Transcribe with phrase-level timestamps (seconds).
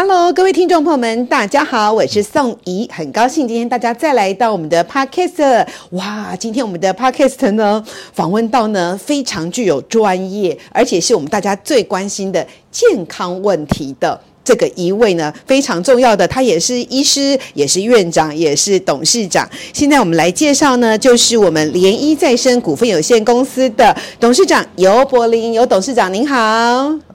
[0.00, 5.66] Hello，各位听众朋友们，大家好，我是宋怡，很高兴今天大家再来到我们的 Podcast。
[5.90, 14.20] 哇，今天我们的 Podcast 呢，访问到呢非常具有专业，而且是我们大家最关心的健康问题的。
[14.44, 19.50] 这个一位呢非常重要的，他也是医师，也是院长，也是董事长。
[19.72, 26.36] 现在我们来介绍呢，就是我们联医再生股份有限公司的董事长尤柏林，尤董事长您好。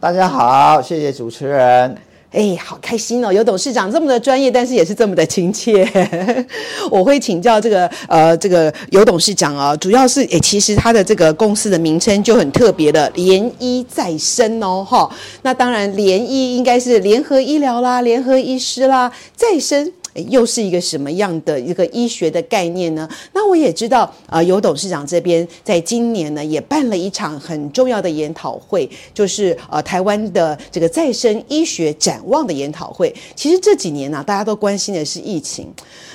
[0.02, 1.96] 大家好，谢谢主持人。
[2.34, 3.32] 哎，好开心哦！
[3.32, 5.88] 有董事长这么的专业，但是也是这么的亲切。
[6.90, 15.10] 我会请教这个呃，这个有董事长啊，主要是哎，其实他的这个公司的名称就很特别的，联医再生哦，哈。
[15.44, 19.94] 那当然，联医应该是联合医疗啦，联合医师啦，再生。
[20.30, 23.10] 又是一个什么样的一个医学的概念呢？
[23.34, 33.14] 那我也知道，啊、呃，游董事长这边在今年呢也办了一场很重要的研讨会，就是呃台湾的这个再生医学展望的研讨会。
[33.36, 35.68] 其实这几年呢、大家都关心的是疫情。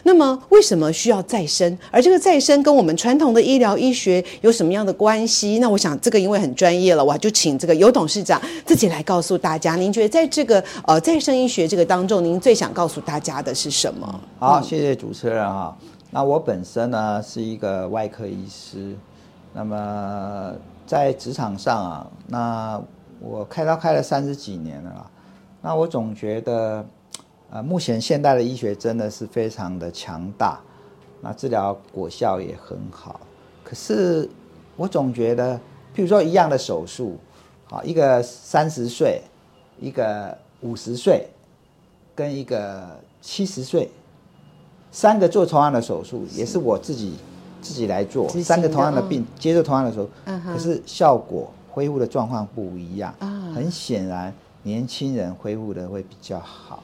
[0.04, 1.76] 那么为什么需要再生？
[1.90, 5.58] 而这个再生跟我们传统的医疗医学有什么样的关系？
[5.58, 9.74] 那我想这个因为很专业了，我就请这个尤董事长自己来告诉大家。
[9.74, 13.87] 您觉得在这个呃再生医学这个当中，您最想告诉大家的是什？
[13.90, 14.20] 什么？
[14.38, 15.74] 好，谢谢主持人哈。
[16.10, 18.94] 那我本身呢是一个外科医师，
[19.54, 20.52] 那么
[20.86, 22.82] 在职场上啊，那
[23.18, 25.10] 我开刀开了三十几年了，
[25.62, 26.84] 那我总觉得，
[27.48, 30.60] 呃，目前现代的医学真的是非常的强大，
[31.22, 33.20] 那治疗果效也很好。
[33.64, 34.28] 可是
[34.76, 35.56] 我总觉得，
[35.94, 37.16] 譬如说一样的手术，
[37.64, 39.22] 好，一个三十岁，
[39.80, 41.28] 一个五十岁，
[42.14, 43.00] 跟一个。
[43.20, 43.90] 七十岁，
[44.90, 47.14] 三个做同样的手术，也是我自己
[47.60, 50.10] 自己来做，三个同样的病，接受同样的手术，
[50.46, 53.12] 可是效果恢复的状况不一样。
[53.54, 56.82] 很显然，年轻人恢复的会比较好。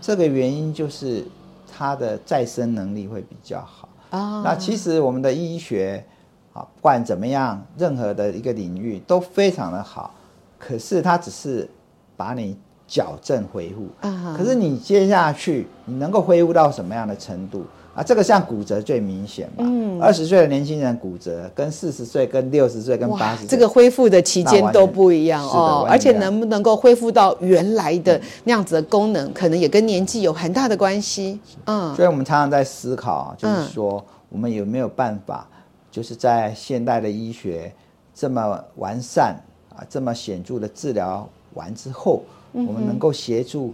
[0.00, 1.24] 这个原因就是
[1.72, 3.88] 他的再生能力会比较好。
[4.10, 6.04] 那其实我们的医学
[6.52, 10.12] 啊，不管怎么样，任何的一个领域都非常的好，
[10.58, 11.68] 可是它只是
[12.16, 12.56] 把你。
[12.90, 14.36] 矫正恢复，uh huh.
[14.36, 17.62] 可是你接下去你能够恢复到什么样的程度
[17.94, 18.02] 啊？
[18.02, 19.58] 这个像骨折最明显嘛。
[19.60, 25.86] 嗯，二十岁的年轻人骨折，跟四十岁、跟六十岁、跟八十岁，这个恢复的期间都不一样哦。
[25.88, 31.38] 而且能不能够恢复到原来的那样子的功能，嗯、可能也跟年纪有很大的关系。
[31.66, 35.46] 嗯，所以我们常常在思考，就是说我们有没有办法，
[35.92, 37.72] 就是在现代的医学
[38.12, 39.36] 这么完善
[39.76, 42.24] 啊，这么显著的治疗完之后。
[42.52, 43.72] 我们能够协助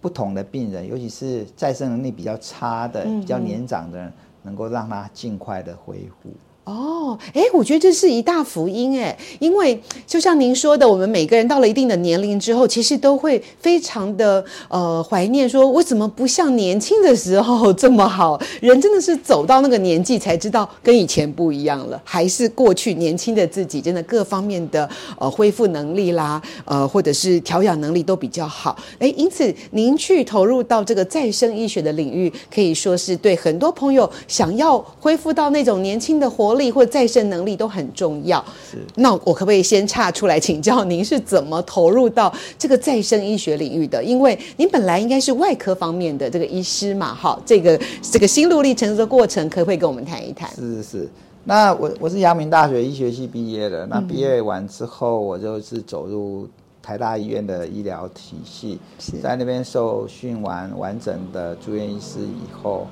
[0.00, 6.30] 不同的病人，尤其是再生能力比较差的、比较年长的人，能够让他尽快的恢复。
[6.68, 18.38] 哦，哎，我觉得这是一大福音哎，因为就像您说的，我们每个人到了一定的年龄之后，其实都会非常的呃怀念，说我怎么不像年轻的时候这么好？
[18.60, 24.86] 人真的是走到那个年纪才知道跟以前不一样了，还是过去年轻的自己，真的各方面的
[25.18, 28.76] 呃恢复能力啦，呃或者是调养能力都比较好。
[28.98, 38.44] 哎，因此您去投入到这个再生医学的领域，可以说是对很多朋友想要恢复到那种年轻的活力或再生能力都很重要。
[38.70, 44.02] 是，那我可不可以先岔出来请教您是怎么投入到这个再生医学领域的？
[44.02, 50.50] 因为您本来应该是外科方面的这个医师嘛，哈，这个这个心路历程的过程，可不可以跟我们谈一谈？
[50.54, 51.08] 是是是。
[51.44, 56.46] 那我我是阳明大学医学系毕业的，那毕业完之后，我就是走入
[56.82, 58.78] 台大医院的医疗体系，
[59.22, 62.86] 在那边受训完完整的住院医师以后。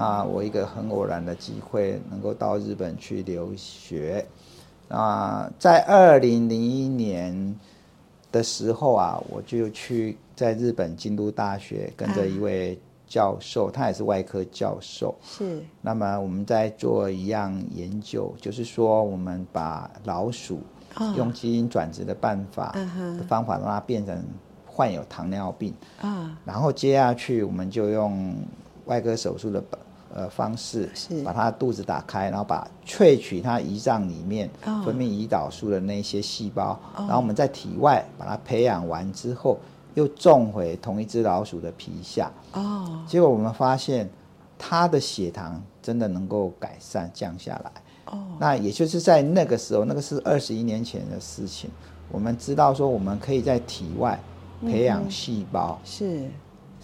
[0.00, 4.24] 那我一个很偶然的机会，能够到日本去留学。
[4.88, 7.56] 啊，在二零零一年
[8.30, 12.78] 的时候啊，我就去在日本京都大学跟着一位
[13.08, 15.12] 教授，他也是外科教授。
[15.20, 15.64] 是。
[15.82, 20.60] 那么我们在做一样研究，就是说我们把老鼠
[21.16, 22.70] 用基因转殖的办法
[23.18, 24.22] 的方法让它变成
[24.64, 25.74] 患有糖尿病。
[26.00, 26.38] 啊。
[26.44, 28.36] 然后接下去我们就用。
[28.88, 29.62] 外科手术的
[30.14, 34.48] 呃方式，是把它肚子打开，然后把萃取它胰脏里面
[34.84, 39.58] 分泌胰岛素的那些细胞，哦、然后我们在体外把它培养完之后，
[39.94, 42.30] 又种回同一只老鼠的皮下。
[42.52, 44.08] 哦，结果我们发现
[44.58, 47.72] 它的血糖真的能够改善降下来。
[48.06, 51.70] 哦，那也就是在那个时候，那个是二十一年前的事情。
[52.10, 54.18] 我们知道说，我们可以在体外
[54.62, 56.26] 培养细胞，是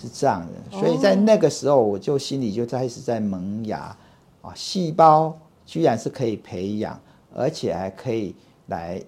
[0.00, 0.78] 是这样的。
[0.78, 3.96] 所以在那个时候，我就心里就开始在萌芽
[4.42, 7.00] 啊，细胞居然是可以培养，
[7.34, 8.34] 而且还可以
[8.66, 9.02] 来。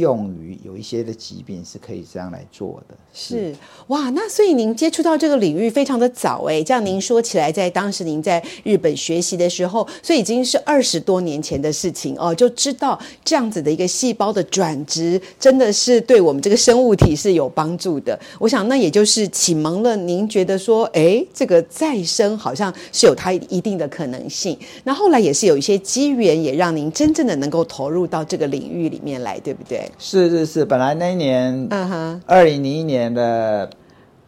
[0.00, 3.56] 用于有一些的疾病是可以这样来做的，是，是
[3.86, 18.18] 哇，那所以您接触到这个领域非常的早哎，这样您说起来，在当时您在日本学习的时候，所以已经是二十多年前的事情哦，就知道这样子的一个细胞的转职真的是对我们这个生物体是有帮助的。
[18.38, 24.58] 我想那也就是启蒙了您觉得说，哎，这个再生好像是有它一定的可能性。
[24.84, 29.89] 那后来也是有一些机缘，也让您真正的能够投入到这个领域里面来，对不对？
[29.98, 31.68] 是是是，本来那一年，
[32.26, 33.68] 二零零一年的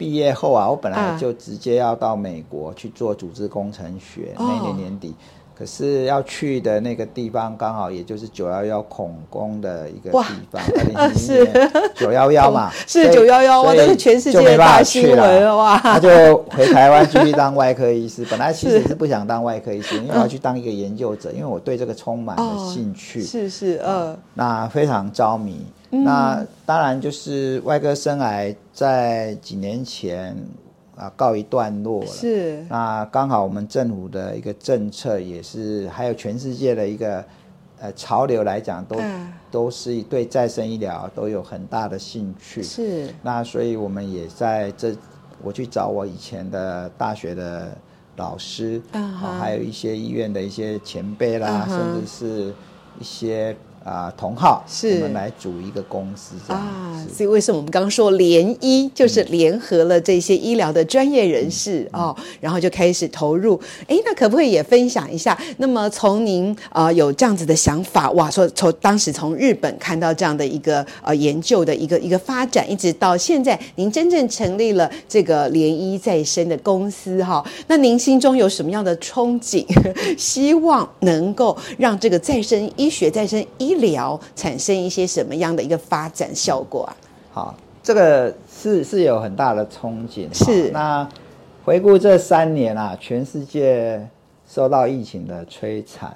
[0.03, 5.15] 毕业后啊，我本来就直接要到美国去做组织工程学，那一年年底。
[5.55, 10.17] 可是要去的那个地方刚好也就是九幺幺恐攻的一个地
[10.51, 10.61] 方，
[10.93, 11.47] 哇， 是。
[11.95, 15.77] 九幺幺嘛， 是九幺幺，哇，这是全世界的大新闻哇！
[15.77, 16.09] 他就
[16.49, 25.65] 回台湾继续当外科医师， 本来其实是不想当外科医师，因为我要去当一个研究者，因为我对这个充满了兴趣，是是呃，那非常着迷。
[26.03, 30.35] 那当然就是外科生癌在几年前。
[30.95, 32.05] 啊，告一段落了。
[32.05, 32.63] 是。
[32.69, 37.25] 那刚好我们政府的一个政策也是，还有全世界的一个
[37.79, 42.61] 呃潮流来讲，都、嗯、都是对再生医疗都有很大的兴趣。
[42.61, 43.09] 是。
[43.23, 44.95] 那所以我们也在这，
[45.41, 47.75] 我去找我以前的大学的
[48.17, 49.39] 老师，啊、uh -huh.
[49.39, 51.75] 还有一些医院的一些前辈啦，uh -huh.
[51.75, 52.53] 甚至是
[52.99, 53.57] 一些。
[53.83, 63.59] 啊，同号是我们来组一个公司这样啊，所以为什么我们刚刚说联医就是联合了这些医疗的专业人士哦，然后就开始投入。
[63.87, 65.37] 哎，那可不可以也分享一下？
[65.57, 79.65] 那么从您啊、呃、有这样子的想法，哇，说从当时从日本看到这样的一个呃研究的一个一个发展，一直到现在，您真正成立了这个联医再生的公司哈、哦，那您心中有什么样的憧憬？
[80.17, 86.95] 希望能够让这个再生医学、再生医医疗产生一些什么样的一个发展效果啊？
[87.31, 90.27] 好，这个是是有很大的憧憬。
[90.33, 91.07] 是那
[91.65, 94.07] 回顾这三年啊，全世界
[94.49, 96.15] 受到疫情的摧残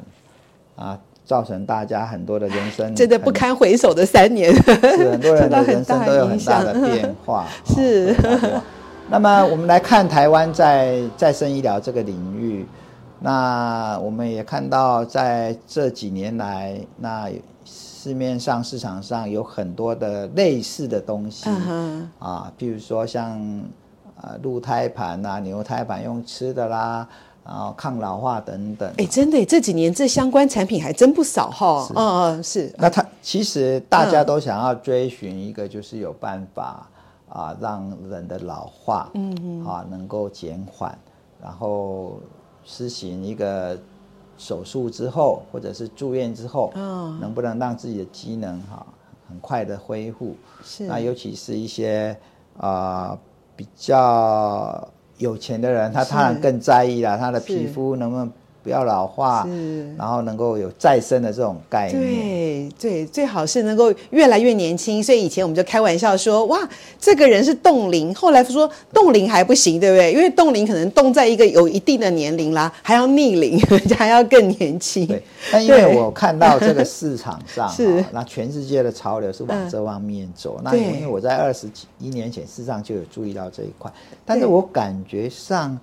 [0.76, 7.48] 啊，造成大家很多的人生真的不堪回首的三年，是很多人的人生都有很大的变化。
[7.66, 8.16] 是。
[9.10, 12.66] 那么我们来看台湾在再生医疗这个领域，
[13.20, 17.30] 那我们也看到在这几年来，那。
[17.70, 22.06] 市面上市场上有很多的类似的东西、uh-huh.
[22.20, 23.38] 啊，譬如说像
[24.22, 27.06] 呃鹿胎盘啊、牛胎盘用吃的啦，
[27.44, 28.90] 然后抗老化等等。
[28.98, 31.86] 哎，真的，这几年这相关产品还真不少哈。
[31.96, 32.74] 嗯嗯，是。
[32.78, 36.88] 那它其实大家都想要追寻一个，就是有办法
[37.28, 40.98] 啊，让人的老化嗯啊能够减缓，
[41.42, 42.22] 然后
[42.68, 43.76] 实行一个。
[44.40, 48.86] 手术之后，或者是住院之后，嗯，能不能让自己的机能哈
[49.28, 50.36] 很快的恢复？
[50.64, 50.86] 是。
[50.86, 52.16] 那尤其是一些
[52.56, 53.20] 啊、呃、
[53.56, 58.32] 比较有钱的人，他当然更在意了，他的皮肤能不能。
[58.68, 62.02] 不要老化，是，然后能够有再生的这种概念。
[62.02, 65.02] 对对，最好是能够越来越年轻。
[65.02, 66.60] 所以以前我们就开玩笑说，哇，
[67.00, 68.14] 这个人是冻龄。
[68.14, 70.12] 后来说冻龄还不行，对不对？
[70.12, 73.58] 因为冻龄可能冻在一个有一定的年龄啦，还要逆龄，
[73.98, 75.08] 还要更年轻。
[75.08, 75.24] 对。
[75.50, 80.58] 但因为我看到这个市场上，是那全世界的潮流是往这方面走。
[80.58, 83.90] 嗯、那因为我在二十几一年前，事实上就有注意到这一块，
[84.26, 85.80] 但是我感觉上。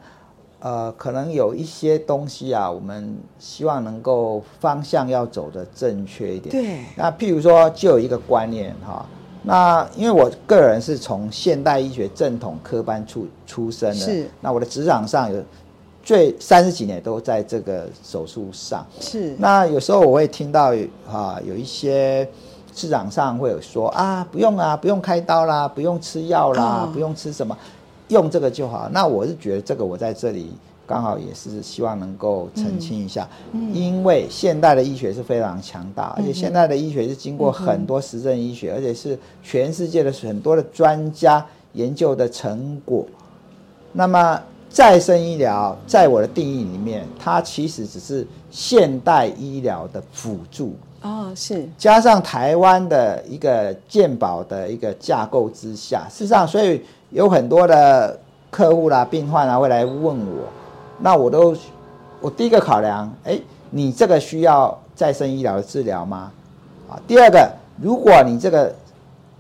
[0.64, 6.50] 呃，可能有一些东西啊，我们希望能够方向要走的正确一点。
[6.50, 6.82] 对。
[6.96, 9.04] 那譬如说，就有一个观念哈，
[9.42, 14.26] 那因为我个人是从现代医学正统科班出出身的，是。
[14.40, 15.44] 那我的职场上有
[16.02, 18.86] 最三十几年都在这个手术上。
[18.98, 19.36] 是。
[19.38, 20.72] 那有时候我会听到
[21.06, 22.26] 啊，有一些
[22.74, 27.54] 市场上会有说啊，不用啊，不用开刀啦，不用吃药啦，哦，不用吃什么。
[28.08, 28.88] 用这个就好。
[28.92, 30.52] 那我是觉得这个我在这里
[30.86, 33.28] 刚好也是希望能够澄清一下，
[33.72, 43.06] 因为现代的医学是非常强大，而且现代的医学是经过很多实证医学，而且是全世界的很多的专家研究的成果。
[43.92, 50.74] 那么再生医疗在我的定义里面，它其实只是现代医疗的辅助。
[51.00, 56.82] 哦，是加上台湾的一个健保的一个架构之下，事实上，所以
[57.14, 58.18] 有很多的
[58.50, 60.48] 客户啦、病患啊会来问我，
[60.98, 61.56] 那我都
[62.20, 63.38] 我第一个考量，哎，
[63.70, 66.32] 你这个需要再生医疗的治疗吗？
[66.90, 67.48] 啊，第二个，
[67.80, 68.74] 如果你这个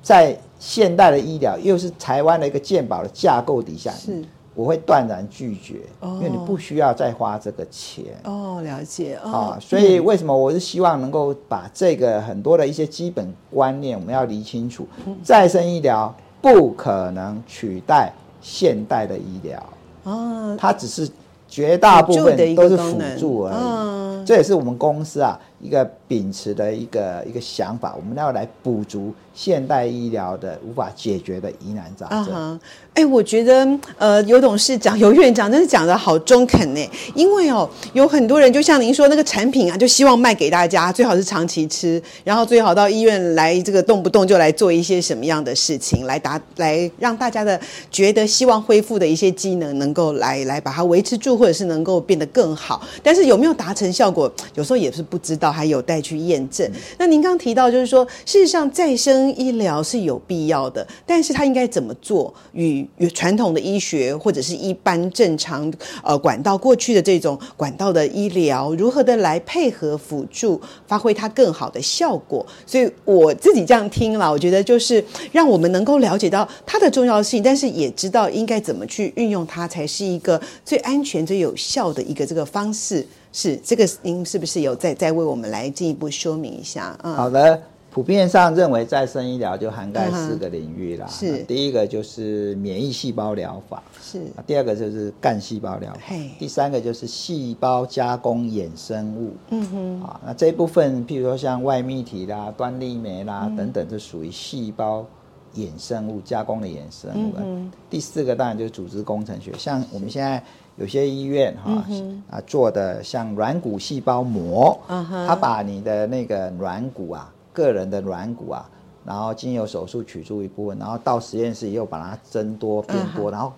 [0.00, 4.24] 在现代的医疗又是台湾的一个健保的架构底下，是。
[4.56, 8.04] 我会断然拒绝，因为你不需要再花这个钱。
[8.22, 9.18] 哦，了解。
[9.24, 14.86] 哦、啊，所以为什么我是希望能够把这个很多的一些基本观念，我们要理清楚。
[15.24, 19.62] 再生医疗不可能取代现代的医疗。
[20.02, 21.08] 哦，它只是
[21.48, 24.13] 绝大部分都是辅助而已。
[24.20, 32.58] 嗯，这也是我们公司啊一个秉持的一个一个想法，我们要来补足现代医疗的无法解决的疑难杂症。
[32.94, 33.66] 哎、欸，我觉得
[33.98, 36.90] 呃，尤董事长、尤院长真是讲的好中肯呢。
[37.14, 52.80] 因为哦，有很多人就像您说那个产品啊，就希望卖给大家，最好是长期吃，然后最好到医院来，这个动不动就来做一些什么样的事情，来达来让大家的觉得希望恢复的一些机能能够来来把它维持住，或者是能够变得更好。
[53.02, 56.70] 但是有没有达成效果，有时候也是不知道，还有待去验证。
[56.98, 72.44] 那您刚提到就是说，事实上再生医疗是有必要的，但是它应该怎么做与与传统的医学或者是一般正常呃管道过去的这种管道的医疗，如何的来配合辅助，发挥它更好的效果？
[72.66, 83.06] 所以我自己这样听了，我觉得就是让我们能够了解到它的重要性，但是也知道应该怎么去运用它，才是一个最安全、最有效的一个这个方式。
[83.34, 86.96] 是这个，您是不是有再再为我们来进一步说明一下？
[87.02, 87.60] 嗯，好的。
[87.90, 91.06] 普遍上认为，再生医疗就涵盖四个领域啦。
[91.06, 94.20] 是，第一个就是免疫细胞疗法，是。
[94.44, 99.36] 第二个就是干细胞疗法，第三个就是细胞加工衍生物。
[99.50, 100.02] 嗯哼。
[100.02, 105.06] 啊，那这一部分，譬如说像外泌体啦、端粒酶啦等等，就属于细胞
[105.54, 107.32] 衍生物加工的衍生物。
[107.36, 107.70] 嗯。
[107.88, 110.42] 第四个当然就是组织工程学，像我们现在
[110.76, 111.84] 有些医院哈
[112.30, 117.30] 啊做的像软骨细胞膜，嗯哼，它把你的那个软骨啊。
[117.52, 118.68] 个人的软骨啊，
[119.04, 123.52] 然后经由手术取出一部分，然后到实验室又把它增多变多，然后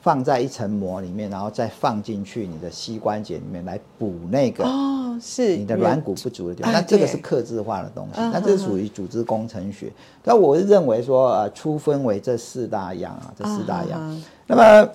[0.00, 6.72] 放在一层膜里面，然后再放进去你的膝关节里面来补那个哦，是你的软骨不足的地方。
[6.72, 9.92] 那这个是克制化的东西，那这是属于组织工程学。
[10.22, 14.22] 那我是认为说，呃，粗分为这四大样啊，这四大样。
[14.46, 14.88] 那么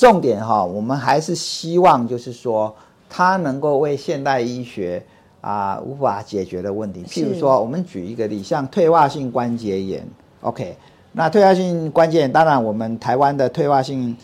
[0.00, 2.74] 重点哈，我们还是希望就是说，
[3.08, 5.02] 它能够为现代医学。
[5.42, 10.06] 啊，无法解决的问题，譬如说，我们举一个例，像退化性关节炎
[10.42, 10.76] ，OK，
[11.12, 14.14] 那退化性关节炎，当然我们台湾的退化性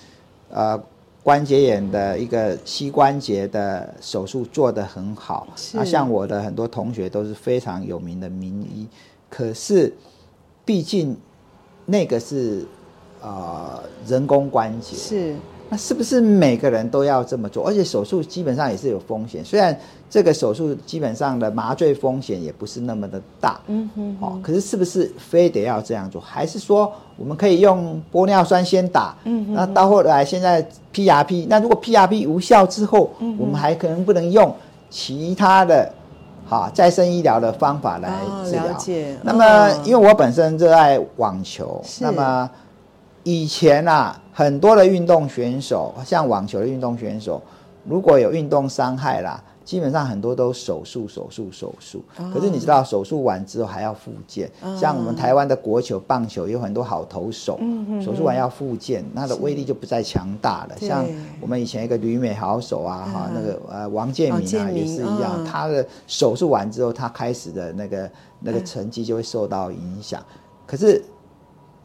[0.50, 0.78] 呃
[1.22, 8.86] 关节炎的一个膝关节的手术做得很好，啊，像我的很多同学都是非常有名的名医，
[9.30, 9.90] 可是
[10.66, 11.16] 毕竟
[11.86, 12.66] 那个是
[13.22, 15.34] 呃人工关节，是。
[15.68, 17.66] 那是不是每个人都要这么做？
[17.66, 19.76] 而且手术基本上也是有风险，虽然
[20.08, 26.20] 这个手术基本上的麻醉风险也不是那么的大，嗯哼，哦，可是是不是非得要这样做？
[26.20, 34.54] 还是说我们可以用玻尿酸先打，嗯哼，那到后来现在 PRP，那如果 PRP 无效之后，我们还可能不能用
[34.88, 35.92] 其他的，
[36.44, 38.10] 好再生医疗的方法来
[38.44, 38.66] 治疗？
[38.66, 39.16] 了解。
[39.22, 42.48] 那么因为我本身热爱网球，那么。
[43.26, 47.42] 以前啊，很多的运动选手，像网球的运动选手，
[47.84, 52.00] 如果有运动伤害啦，基本上很多都手术、手术、手术。
[52.32, 54.48] 可是你知道，手术完之后还要复健。
[54.78, 57.58] 像我们台湾的国球、棒球有很多好投手，
[58.00, 60.76] 手术完要复健，那的威力就不再强大了。
[60.78, 61.04] 像
[61.40, 70.22] 我们以前一个旅美好手啊，哈，那个呃王建民啊，也是一样，他的手术完之后，他开始的那个那个成绩就会受到影响。
[70.64, 71.02] 可是。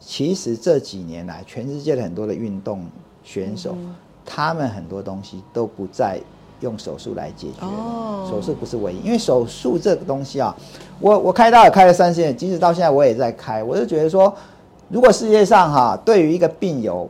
[0.04, 2.84] 其实这几年来，全世界的很多的运动
[3.22, 3.94] 选手，嗯、
[4.24, 6.18] 他们很多东西都不再
[6.60, 7.64] 用手术来解决。
[7.64, 10.54] 哦，手术不是唯一，因为手术这个东西啊，
[10.98, 13.62] 我我开刀也开了三十年，即使到现在我也在开。
[13.62, 14.34] 我就觉得说，
[14.88, 17.08] 如果世界上哈、啊，对于一个病友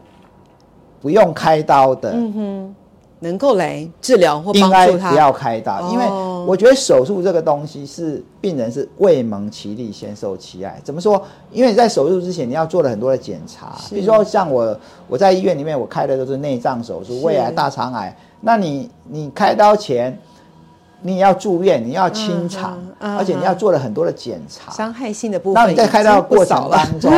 [1.00, 2.74] 不用开刀的，嗯哼。
[3.22, 6.04] 能够来治疗或帮助他，不要开刀，因为
[6.46, 10.80] 我觉得手术这个东西是病人是未蒙其利先受其害。
[10.84, 11.22] 怎么说？
[11.50, 14.76] 因为你在手术之前你要做了很多的检查，比如说像我
[15.08, 20.18] 我在医院里面我开的都是内脏手术，胃癌、大肠癌，那你你开刀前。
[21.04, 25.60] 你也要住院，你要清肠，而且你要做了很多的检查，伤害性的部分。
[25.60, 27.12] 那你在开刀的过程当中，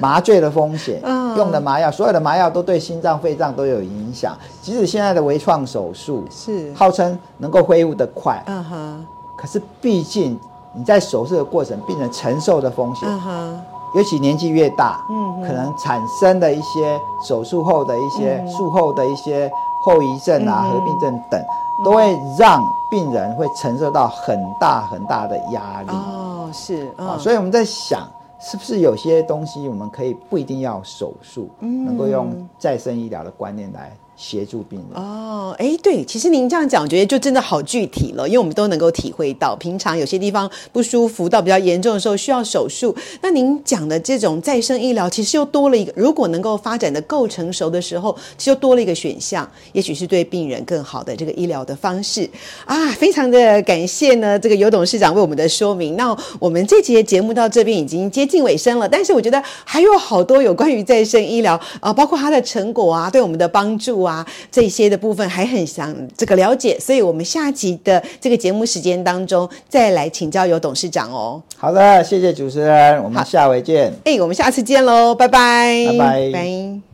[0.00, 0.98] 麻醉的风险，
[1.38, 4.36] 用的麻药，所有的麻药都对心脏、肺脏都有影响。
[4.60, 10.38] 即使现在的微创手术是号称能够恢复的快，嗯哼，可是毕竟
[10.74, 13.60] 你在手术的过程，病人承受的风险，嗯哼，
[13.94, 19.50] 尤其年纪越大，嗯，可能产生的一些手术后的一些术后的一些
[19.84, 21.40] 后遗症啊、合并症等，
[21.84, 25.90] 都会让病人会承受到很大很大的压力。
[25.90, 28.06] 哦，是，啊，所以我们在想。
[28.40, 52.28] 是不是有些东西我们可以不一定要手术，嗯、能够用再生医疗的观念来协助病人哦，哎，对，其实您这样讲，我觉得就真的好具体了，因为我们都能够体会到，平常有些地方不舒服到比较严重的时候需要手术，那您讲的这种再生医疗，其实又多了一个，如果能够发展的够成熟的时候，其实又多了一个选项，也许是对病人更好的这个医疗的方式
[52.64, 55.94] 啊，非常的感谢呢，这个尤董事长为我们的说明。
[55.94, 64.07] 那我们这节节目到这边已经接近尾声了，但是我觉得还有好多有关于再生医疗啊，包括它的成果啊，对我们的帮助啊。
[64.08, 71.42] 啊，这些的部分还很想这个了解，所以我们下集的这个节目时间当中再来请教尤董事长哦。
[71.56, 73.92] 好的，谢谢主持人，我们下回见。
[74.04, 76.30] 哎，我们下次见喽，拜拜，拜拜。
[76.32, 76.87] 拜。